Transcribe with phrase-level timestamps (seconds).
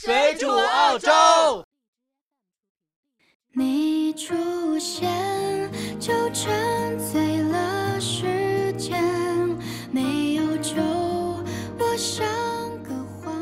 [0.00, 1.10] 水煮澳洲。
[3.52, 5.10] 你出现
[5.98, 9.02] 就沉醉了时间，
[9.90, 10.76] 没有酒，
[11.80, 12.24] 我像
[12.84, 13.34] 个荒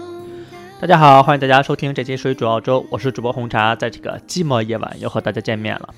[0.51, 0.81] 诞。
[0.81, 5.95] 大家好，欢迎大家收听这期《水煮澳洲》，我是主播红茶，在这个寂寞夜晚又和大家见面了。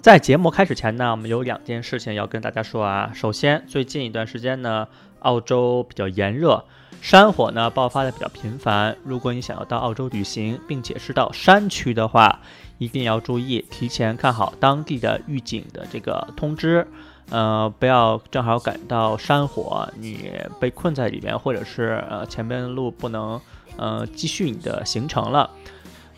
[0.00, 3.12] 在节目开始前呢，我们有两件事情要跟大家说啊。
[3.14, 4.88] 首先，最近一段时间呢，
[5.18, 6.64] 澳洲比较炎热，
[7.00, 8.96] 山火呢爆发的比较频繁。
[9.04, 12.40] 如果你想要到澳洲旅行，并且是到山区的话，
[12.78, 16.86] 一定要注意提前看好当地的预警的这个通知，
[17.30, 20.30] 呃，不要正好赶到山火，你
[20.60, 23.40] 被困在里面，或者是呃前面的路不能
[23.76, 25.50] 呃继续你的行程了。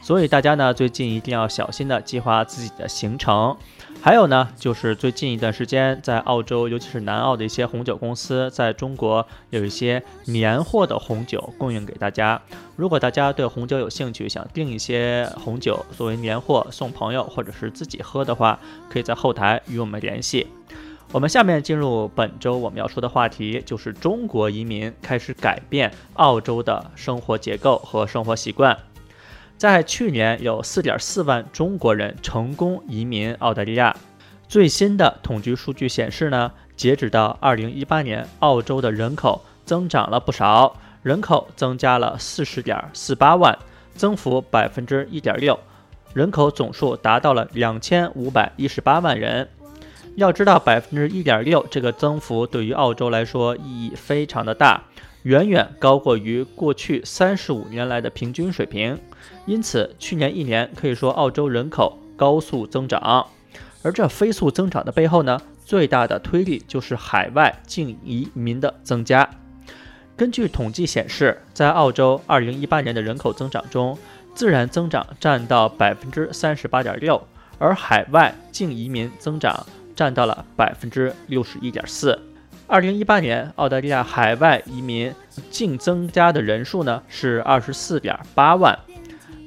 [0.02, 3.56] 所以大家呢，最近一定要小心的计划自己的行程。
[4.02, 12.40] 还有呢，就是最近一段时间，在澳洲，尤其是南澳的一些红酒公司，在中国有一些年货的红酒供应给大家。
[12.76, 20.46] 如果大家对红酒有兴趣，想订一些红酒作为年货送朋友或者是自己喝的话，可以在后台与我们联系。
[21.12, 28.78] 我们下面进入本周我们要说的话题，就是中国移民开始改变澳洲的生活结构和生活习惯。
[29.60, 33.94] 在去年，有4.4万中国人成功移民澳大利亚。
[34.48, 43.58] 最新的统计数据显示呢，截止到2018年，澳洲的人口增长了不少，人口增加了40.48万，
[43.94, 45.60] 增幅百分之一点六，
[46.14, 49.46] 人口总数达到了2518万人。
[50.16, 54.84] 要知道，百分之一点六这个增幅对于澳洲来说意义非常的大。
[55.24, 58.98] 远远高过于过去三十五年来的平均水平，
[59.44, 63.26] 因此去年一年可以说澳洲人口高速增长。
[63.82, 69.28] 而这飞速增长的背后呢，最大的推力就是海外净移民的增加。
[70.16, 73.98] 根据统计显示，在澳洲二零一八年的人口增长中，
[74.34, 77.22] 自然增长占到百分之三十八点六，
[77.58, 82.18] 而海外净移民增长占到了百分之六十一点四。
[82.70, 85.12] 二零一八年，澳大利亚海外移民
[85.50, 88.78] 净增加的人数呢是二十四点八万。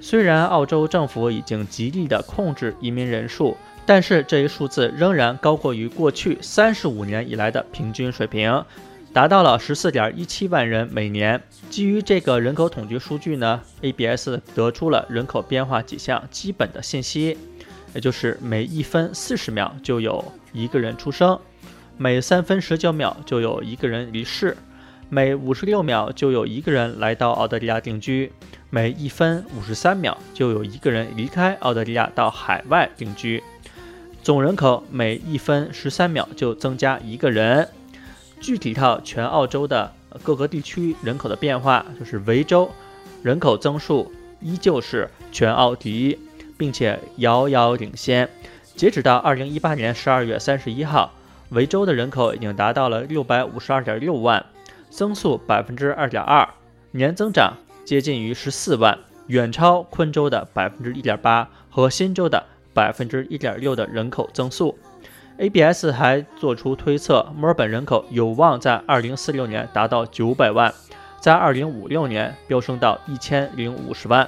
[0.02, 8.62] 虽然澳洲政府已经极力的控制移民人数，但是这一数字仍然高过于过去三十五年以来的平均水平，
[9.14, 11.42] 达到了十四点一七万人每年。
[11.70, 17.38] 基于这个人口统计数据呢，ABS 得出了人口变化几项基本的信息，
[17.96, 21.40] 也就是每一分四十秒就有一个人出生。
[21.96, 24.58] 每三分十九秒就有一个人离世，
[25.10, 28.32] 每五十六秒就有一个人来到澳大利亚定居，
[28.72, 33.44] 每一分五十三秒就有一个人离开澳大利亚到海外定居。
[34.24, 37.70] 总人口每一分十三秒就增加一个人。
[38.42, 39.94] 具体到全澳洲的
[40.24, 42.70] 各个地区人口的变化，就是维州
[43.22, 44.12] 人口增速
[44.42, 46.18] 依旧是全澳第一，
[46.58, 48.28] 并且遥遥领先。
[48.76, 51.14] 截止到二零一八年十二月三十一号。
[51.54, 54.44] 维州的人口已经达到了六百五十二点六万，
[54.90, 56.48] 增速百分之二点二，
[56.92, 57.54] 年增长
[57.86, 58.98] 接近于十四万，
[59.28, 62.44] 远超昆州的百分之一点八和新州的
[62.74, 64.76] 百分之一点六的人口增速。
[65.38, 70.74] ABS 还做出推测，墨尔本人口有望在二零四六年达到九百万，
[71.20, 74.28] 在二零五六年飙升到一千零五十万。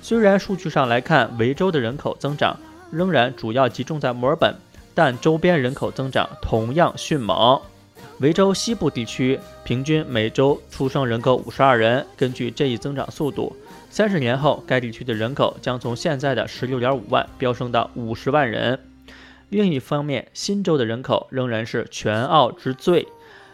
[0.00, 2.56] 虽然数据上来看，维州的人口增长
[2.92, 4.54] 仍然主要集中在墨尔本。
[4.96, 7.60] 但周边人口增长同样迅猛。
[8.20, 12.06] 维州西部地区平均每周出生人口五十二人。
[12.16, 13.54] 根据这一增长速度，
[13.90, 18.80] 三十年后该地区的人口将从现在的十六点五万飙升到五十万人。
[19.50, 23.06] 另一方面，新州的人口仍然是全澳之最，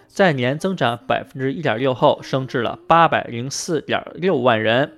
[0.06, 4.92] 在年增长百分之一点六后，升至了八百零四点六万人。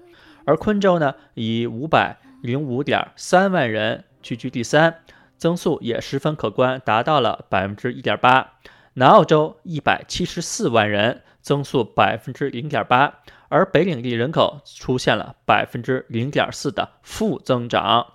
[0.45, 4.97] 而昆州呢，以五百零五点三万人屈居第三。
[5.37, 8.55] 增速也十分可观，达到了百分之一点八。
[8.95, 18.07] 南澳洲一百七十四万人，增速百分之零点八，而北领地人口出现了百分之零点四的负增长。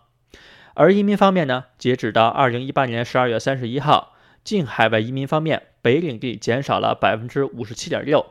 [0.76, 4.14] 而移民方面呢，截止到二零一八年十二月三十一号，
[4.46, 8.26] 净海外移民方面，北领地减少了百分之五十七点六，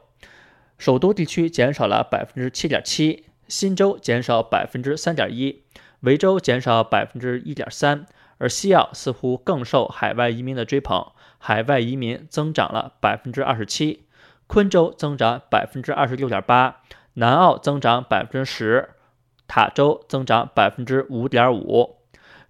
[0.79, 5.65] 首都地区减少了百分之七点七，新州减少百分之三点一，
[6.01, 8.07] 维州减少百分之一点三。
[8.39, 14.05] 而西澳似乎更受海外移民的追捧，海外移民增长了百分之二十七，
[14.47, 16.81] 昆州增长百分之二十六点八，
[17.15, 18.91] 南澳增长百分之十，
[19.47, 21.97] 塔州增长百分之五点五。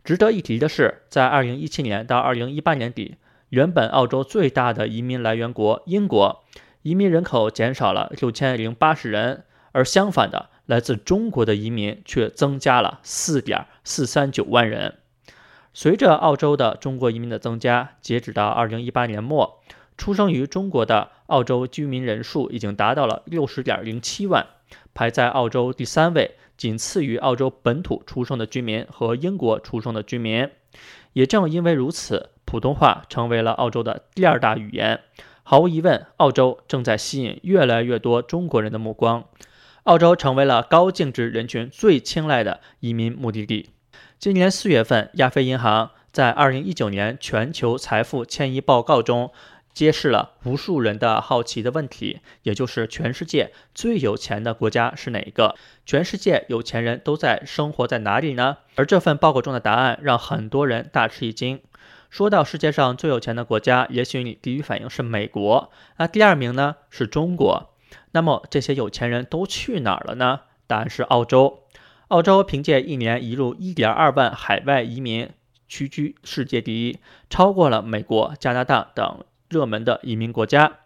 [0.05, 3.17] 值得一提的是，在二零一七年到二零一八年底，
[3.49, 6.45] 原本澳洲最大的移民来源国英国，
[6.83, 14.99] 移民人口减少了六千零八十人，而相反的，来自中国的移民却增加了四点四三九万人。
[15.81, 19.61] 随着澳洲的中国移民的增加，截止到二零一八年末，
[19.97, 24.45] 出生于中国的澳洲居民人数已经达到了六十点零七万，
[24.93, 30.51] 排在澳洲第三位，仅次于澳洲本土出生的居民和英国出生的居民。
[31.13, 35.03] 也正因为如此，普通话成为了澳洲的第二大语言。
[35.45, 39.23] 毫无疑问，澳洲正在吸引越来越多中国人的目光。
[39.85, 43.71] 澳洲成为了高净值人群最青睐的移民目的地。
[44.21, 49.31] 今年四月份，亚非银行在二零一九年全球财富迁移报告中，
[49.73, 55.55] 揭示了无数人的好奇的问题，也就是全世界最有钱的国家是哪一个？
[55.87, 58.57] 全世界有钱人都在生活在哪里呢？
[58.75, 61.61] 而这份报告中的答案让很多人大吃一惊。
[62.11, 67.71] 说到世界上最有钱的国家，也许你第一反应是美国，那第二名呢是中国。
[68.11, 70.41] 那么这些有钱人都去哪儿了呢？
[70.67, 71.61] 答案是澳洲。
[72.09, 75.29] 澳洲凭借一年移入1.2万海外移民，
[75.69, 80.79] 屈居世界第一，超过了美国、加拿大等热门的移民国家。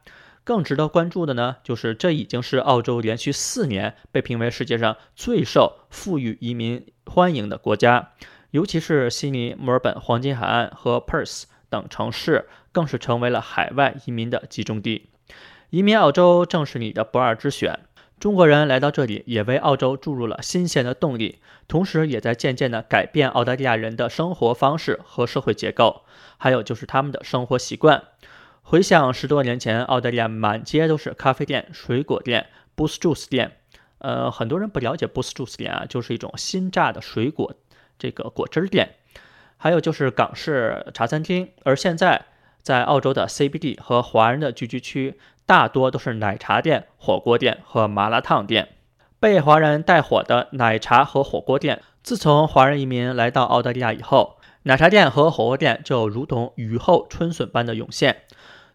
[0.42, 8.10] 更值得关注的呢，就是这已经是澳洲连续四年被评为世界上最受富裕移民欢迎的国家。
[8.50, 15.10] 尤其是悉尼、墨尔本、黄金海岸和 Perth 等城市，更是成为了海外移民的集中地。
[15.70, 17.78] 移民澳洲正是你的不二之选。
[18.22, 26.02] 中国人来到这里，也为澳洲注入了新鲜的动力，同时也在渐渐地改变澳大利亚人的生活方式和社会结构，
[26.38, 28.00] 还有就是他们的生活习惯。
[28.62, 32.46] 回想十多年前，澳大利亚满街都是咖啡店、水果店、
[32.76, 33.56] Boost Juice 店。
[33.98, 37.52] 呃，很多人不了解 Boost Juice 店啊，就是一种新榨的水果
[37.98, 38.94] 这个果汁店。
[39.56, 42.24] 还有就是港式茶餐厅，而现在
[42.62, 45.18] 在澳洲的 CBD 和华人的聚居区。
[45.44, 48.68] 大多都是奶茶店、火锅店和麻辣烫店。
[49.18, 58.22] 被华人带火的奶茶和火锅店，自从华人移民来到澳大利亚以后，奶茶店和火锅店就如同雨后春笋般的涌现。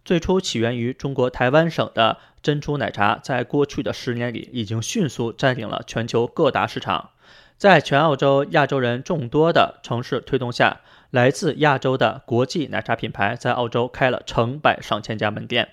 [0.04, 7.12] 最初起源于中国台湾省的珍珠奶茶，在过去的十年里已经迅速占领了全球各大市场。
[7.58, 15.70] 在全澳洲亚洲人众多的城市推动下，来自亚洲的国际奶茶品牌在澳洲开了成百上千家门店。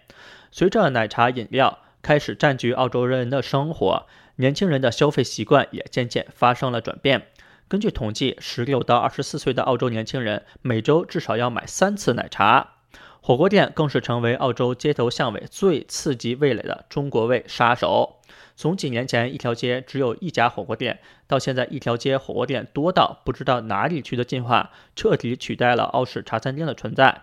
[0.50, 7.26] 随着奶茶饮料开始占据澳洲人的生活，年轻人的消费习惯也渐渐发生了转变。
[7.69, 12.70] 根据统计，十六到二十四岁的澳洲年轻人每周至少要买三次奶茶。
[13.26, 18.17] 火锅店更是成为澳洲街头巷尾最刺激味蕾的中国味杀手。
[18.55, 27.23] 从几年前一条街只有一家火锅店，到现在一条街火锅店多到不知道哪里去的进化，彻底取代了澳式茶餐厅的存在。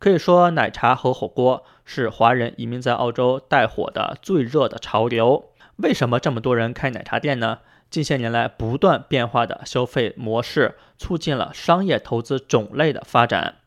[0.00, 5.50] 可以说，奶茶和火锅是华人移民在澳洲带火的最热的潮流。
[5.76, 7.60] 为什么这么多人开奶茶店呢？
[7.88, 13.58] 近些年来，不断变化的消费模式促进了商业投资种类的发展。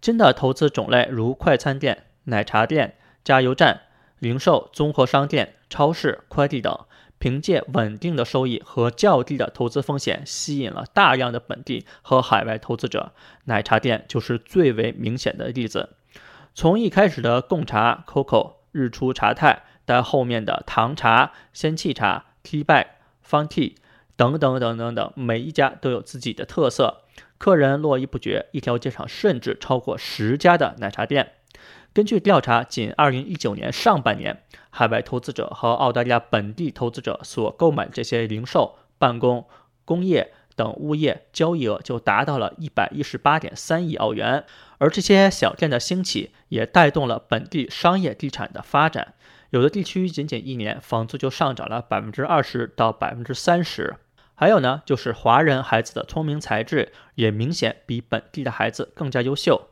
[0.00, 3.82] 新的投资种类如快餐店、奶茶店、加油站、
[4.18, 6.78] 零售综合商店、超市、快递等。
[7.18, 13.12] 凭借稳定的收益和较低的投资风险，吸引了大量的本地和海外投资者。
[13.44, 15.96] 奶茶店就是最为明显的例子。
[16.54, 22.84] 从一开始的贡茶、COCO、日出茶太，到后面的糖茶、仙气茶、Tea Bag、
[23.26, 23.76] Fun Tea
[24.14, 27.04] 等等等等等，每一家都有自己的特色，
[27.38, 28.46] 客人络绎不绝。
[28.52, 31.32] 一条街上甚至超过十家的奶茶店。
[31.92, 39.46] 根据调查，仅2019年上半年，海外投资者和澳大利亚本地投资者所购买这些零售、办公、
[39.86, 44.44] 工业等物业交易额就达到了118.3亿澳元。
[44.78, 49.14] 而这些小店的兴起，也带动了本地商业地产的发展。
[49.50, 53.94] 有的地区仅仅一年，房租就上涨了20%到30%。
[54.38, 59.68] 还有呢，就是华人孩子的聪明才智也明显比本地的孩子更加优秀。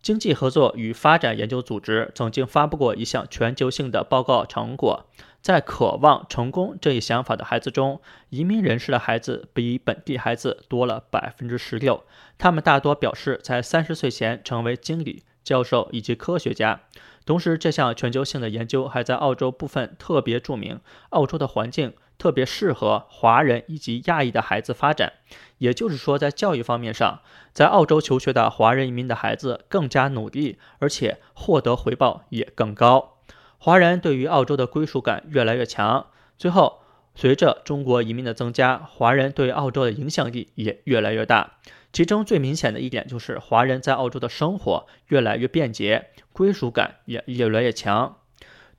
[0.00, 5.06] 经济合作与发展研究组织曾经发布过一项全球性的报告成果，
[5.40, 12.02] 在渴望成功这一想法的孩子中，移民人士的孩子比本地孩子多了百分之十六。
[12.38, 16.80] 他们大多表示在三十岁前成为经理、教授以及科学家。
[17.24, 20.80] 同时，这项全球性的研究还在澳洲部分特别注明，
[21.10, 21.92] 澳洲的环境
[22.22, 25.14] 特别适合华人以及亚裔的孩子发展。
[25.58, 27.18] 也就是说，在教育方面上，
[27.52, 33.14] 在澳洲求学的华人移民的孩子更加努力，而且获得回报也更高。
[33.58, 36.06] 华人对于澳洲的归属感越来越强。
[36.38, 36.82] 最后，
[37.16, 41.54] 随着中国移民的增加，华人对澳洲的影响力也越来越大。
[41.92, 46.10] 其中最明显的一点就是，华人在澳洲的生活越来越便捷。
[46.32, 48.18] 归属感也越来越强。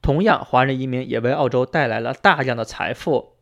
[0.02, 3.33] 同样，华人移民也为澳洲带来了大量的财富。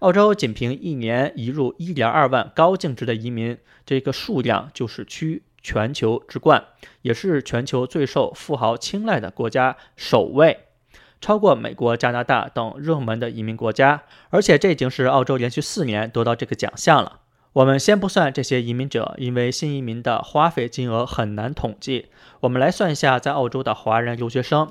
[0.00, 6.64] 澳洲仅凭一年移入一点二万高净值的移民，这个数量就是居全球之冠，
[7.02, 10.58] 也是全球最受富豪青睐的国家首位，
[11.20, 14.02] 超过美国、加拿大等热门的移民国家。
[14.30, 17.20] 而且这已经是澳洲连续四年得到这个奖项了。
[17.54, 22.08] 我们先不算这些移民者，因为新移民的花费金额很难统计。
[22.40, 24.70] 我们来算一下，在澳洲的华人留学生。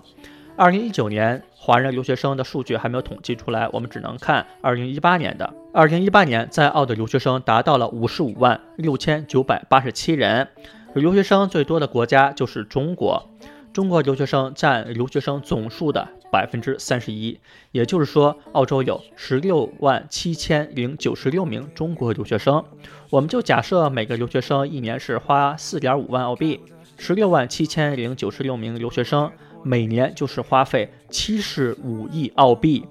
[0.57, 5.53] 二零一九年华人留学生的数据还没有统计出来，我们只能看二零一八年的。
[5.73, 10.47] 二零一八年在澳的留学生达到了五十五万六千九百八十七人，
[10.93, 13.29] 留学生最多的国家就是中国，
[13.73, 17.37] 中国留学生占留学生总数的百分之三十一，
[17.73, 22.63] 也就是说，澳洲有十六万七千零九十六名中国留学生。
[23.09, 26.61] 我们就假设每个留学生一年是花四点五万澳币，
[26.97, 29.29] 十六万七千零九十六名留学生。
[29.67, 32.85] 每年就是花费七十五亿澳币，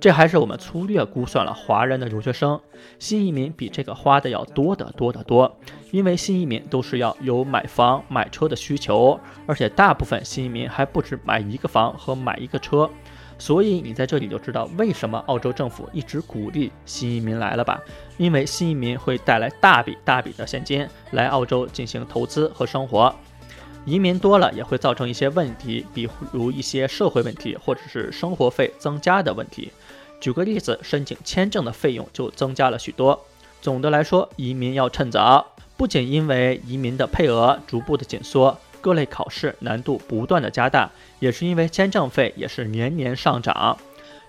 [0.00, 2.58] 这还是我们粗略估算了华人的留学生。
[2.98, 5.54] 新移民比这个花的要多得多得多，
[5.90, 12.88] 因为新移民都是要有买房买车的需求，而且大部分新移民还不止买一个房和买一个车。
[13.36, 17.82] 所以你在这里就知道为什么澳洲政府一直鼓励新移民来了吧？
[18.16, 23.14] 因为新移民会带来大笔大笔的现金来澳洲进行投资和生活。
[23.84, 29.70] 移民多了也会造成一些问题，比如一些社会问题，或者是生活费增加的问题。
[30.20, 33.26] 举个例子，申请签证的费用就增加了许多。
[33.60, 35.46] 总的来说，移民要趁早。
[35.76, 43.76] 不仅因为移民的配额逐步的紧缩，各类考试难度不断的加大，也是因为签证费也是年年上涨。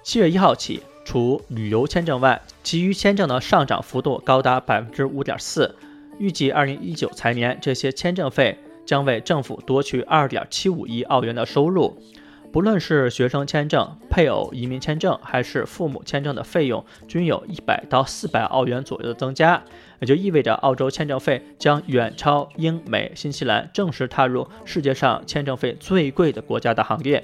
[0.04, 5.74] 七月一号起，除旅游签证外，其余签证的上涨幅度高达百分之五点四。
[6.18, 8.58] 预计二零一九财年这些签证费。
[8.86, 11.98] 将为政府夺取二点七五亿澳元的收入。
[12.52, 19.62] 不论是学生签证、配偶移民签证，还是父母签证的费用，均有一百到四百澳元左右的增加，
[20.00, 27.22] 也就意味着澳洲签证费将远超英美、新西兰，正式踏入世界上签证费最贵的国家的行列。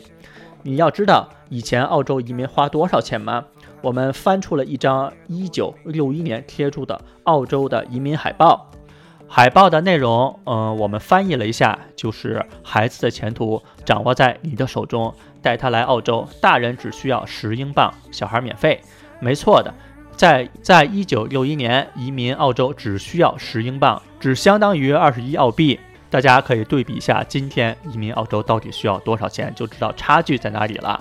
[0.63, 3.45] 你要知道，以前澳洲移民花多少钱吗？
[3.81, 8.70] 我们翻出了一张一九六一年贴出的澳洲的移民海报。
[9.33, 18.81] 海报的内容，嗯，我们翻译了一下，就是孩子的前途掌握在你的手中，带他来澳洲，大人只需要十英镑，小孩免费。
[19.21, 19.73] 没错的，
[20.17, 25.79] 在在一九六一年移民澳洲只需要十英镑，只相当于二十一澳币。
[26.09, 30.99] 大家可以对比一下，今天移民澳洲到底需要多少钱，就知道差距在哪里了。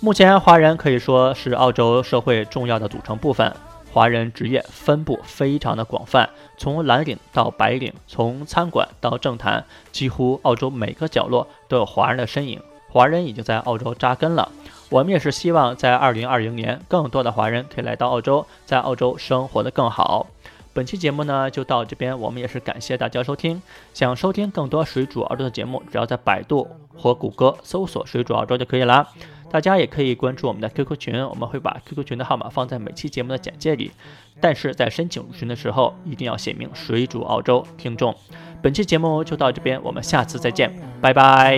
[0.00, 3.54] 目前，华人可以说是澳洲社会重要的组成部分。
[3.94, 12.60] 华人职业分布非常的广泛，从蓝领到白领，从餐馆到政坛，几乎澳洲每个角落都有华人的身影。
[12.88, 14.50] 华人已经在澳洲扎根了。
[14.90, 20.26] 我们也是希望在二零二零年，更多的华人可以来到澳洲，在澳洲生活的更好。
[20.72, 23.62] 本期节目呢就到这边，我们也是感谢大家收听。
[23.92, 29.08] 想收听更多水煮澳洲的节目，只要在百度或谷歌搜索“水煮澳洲”就可以了。
[29.54, 33.92] 大家也可以关注我们的 QQ 群，我们会把 QQ 群的号码放在每期节目的简介里。
[34.40, 38.12] 但是在申请入群的时候，一定要写明“水煮澳洲听众”。
[38.60, 41.54] 本期节目就到这边，我们下次再见，拜拜。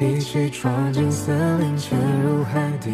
[0.00, 2.90] 一起闯进森林，潜入海底。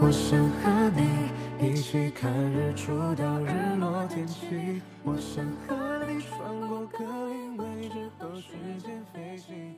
[0.00, 1.17] 我想和你
[1.60, 6.98] 一起看日出到日落天气我想和你穿过格
[7.28, 9.74] 林威治和时间飞行